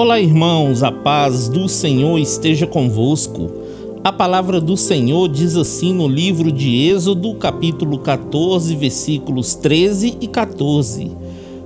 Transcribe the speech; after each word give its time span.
Olá, 0.00 0.20
irmãos, 0.20 0.84
a 0.84 0.92
paz 0.92 1.48
do 1.48 1.68
Senhor 1.68 2.20
esteja 2.20 2.68
convosco. 2.68 3.50
A 4.04 4.12
palavra 4.12 4.60
do 4.60 4.76
Senhor 4.76 5.28
diz 5.28 5.56
assim 5.56 5.92
no 5.92 6.06
livro 6.06 6.52
de 6.52 6.88
Êxodo, 6.88 7.34
capítulo 7.34 7.98
14, 7.98 8.76
versículos 8.76 9.56
13 9.56 10.18
e 10.20 10.28
14. 10.28 11.10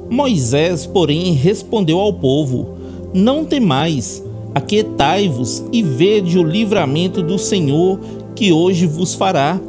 Moisés, 0.08 0.86
porém, 0.86 1.34
respondeu 1.34 2.00
ao 2.00 2.11
povo: 2.11 2.68
Não 3.12 3.45
temais, 3.45 4.25
aquietai-vos 4.54 5.62
e 5.71 5.82
vede 5.82 6.39
o 6.39 6.43
livramento 6.43 7.22
do 7.22 7.39
Senhor 7.39 8.00
que 8.35 8.50
hoje 8.50 8.86
vos 8.86 9.14
fará, 9.14 9.61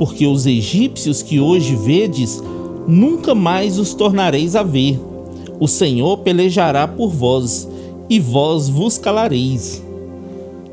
porque 0.00 0.26
os 0.26 0.46
egípcios 0.46 1.22
que 1.22 1.38
hoje 1.38 1.76
vedes, 1.76 2.42
nunca 2.88 3.36
mais 3.36 3.78
os 3.78 3.94
tornareis 3.94 4.56
a 4.56 4.64
ver. 4.64 4.98
O 5.60 5.68
Senhor 5.68 6.18
pelejará 6.18 6.88
por 6.88 7.10
vós 7.10 7.68
e 8.10 8.18
vós 8.18 8.68
vos 8.68 8.98
calareis. 8.98 9.80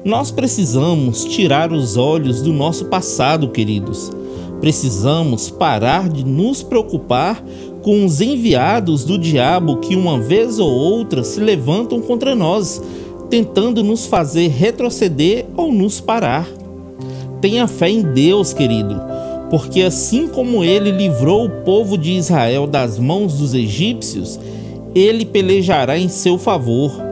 Nós 0.04 0.32
precisamos 0.32 1.24
tirar 1.24 1.72
os 1.72 1.96
olhos 1.96 2.42
do 2.42 2.52
nosso 2.52 2.86
passado, 2.86 3.50
queridos. 3.50 4.12
Precisamos 4.60 5.52
parar 5.52 6.10
de 6.10 6.26
nos 6.26 6.64
preocupar 6.64 7.44
com 7.84 8.04
os 8.04 8.22
enviados 8.22 9.04
do 9.04 9.20
diabo 9.20 9.78
que 9.78 9.96
uma 9.96 10.20
vez 10.20 10.58
ou 10.58 10.70
outra 10.70 11.24
se 11.24 11.40
levantam 11.40 12.02
contra 12.02 12.34
nós, 12.34 12.82
tentando 13.30 13.84
nos 13.84 14.08
fazer 14.08 14.48
retroceder 14.48 15.46
ou 15.56 15.72
nos 15.72 16.02
parar. 16.02 16.48
Tenha 17.40 17.68
fé 17.68 17.90
em 17.90 18.02
Deus, 18.02 18.52
querido, 18.52 19.00
porque 19.52 19.84
assim 19.84 20.28
como 20.28 20.64
ele 20.64 20.90
livrou 20.90 21.46
o 21.46 21.64
povo 21.64 21.98
de 22.00 22.14
Israel 22.14 22.66
das 22.66 22.98
mãos 22.98 23.36
dos 23.36 23.54
egípcios, 23.54 24.40
ele 24.96 25.24
pelejará 25.24 26.00
em 26.00 26.10
seu 26.10 26.40
favor 26.40 27.07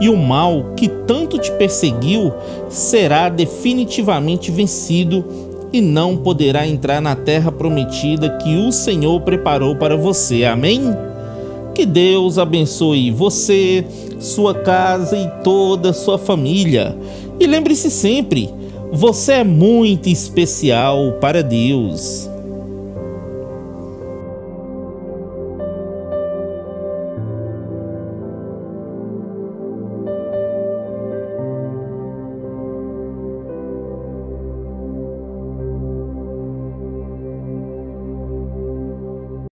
e 0.00 0.08
o 0.08 0.16
mal 0.16 0.72
que 0.76 0.88
tanto 0.88 1.38
te 1.38 1.50
perseguiu 1.52 2.32
será 2.68 3.28
definitivamente 3.28 4.50
vencido 4.50 5.24
e 5.72 5.80
não 5.80 6.16
poderá 6.16 6.66
entrar 6.66 7.00
na 7.00 7.14
terra 7.14 7.50
prometida 7.50 8.38
que 8.38 8.56
o 8.56 8.72
Senhor 8.72 9.20
preparou 9.20 9.76
para 9.76 9.96
você. 9.96 10.44
Amém? 10.44 10.82
Que 11.74 11.84
Deus 11.84 12.38
abençoe 12.38 13.10
você, 13.10 13.84
sua 14.18 14.54
casa 14.54 15.16
e 15.16 15.28
toda 15.42 15.90
a 15.90 15.94
sua 15.94 16.18
família. 16.18 16.96
E 17.38 17.46
lembre-se 17.46 17.90
sempre, 17.90 18.48
você 18.92 19.32
é 19.32 19.44
muito 19.44 20.08
especial 20.08 21.12
para 21.20 21.42
Deus. 21.42 22.30